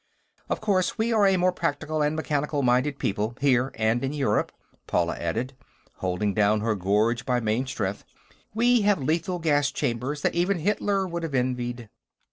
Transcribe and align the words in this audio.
"Of 0.49 0.61
course, 0.61 0.97
we 0.97 1.13
are 1.13 1.27
a 1.27 1.37
more 1.37 1.51
practical 1.51 2.01
and 2.01 2.15
mechanical 2.15 2.63
minded 2.63 2.97
people, 2.97 3.37
here 3.39 3.71
and 3.75 4.03
in 4.03 4.13
Europe," 4.13 4.51
Paula 4.87 5.15
added, 5.15 5.53
holding 5.97 6.33
down 6.33 6.61
her 6.61 6.73
gorge 6.73 7.23
by 7.23 7.39
main 7.39 7.67
strength. 7.67 8.03
"We 8.55 8.81
have 8.81 8.97
lethal 8.97 9.37
gas 9.37 9.69
chambers 9.71 10.23
that 10.23 10.33
even 10.33 10.57
Hitler 10.57 11.07
would 11.07 11.21
have 11.21 11.35
envied." 11.35 11.87